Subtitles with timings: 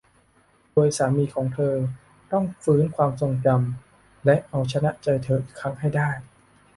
[0.73, 1.75] โดยสามีของเธอ
[2.31, 6.09] ต้องฟื้นความทรงจำและเอาชนะใจเธออีกครั้งให้ได้